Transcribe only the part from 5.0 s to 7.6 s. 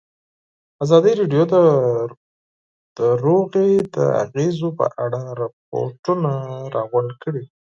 اړه ریپوټونه راغونډ کړي.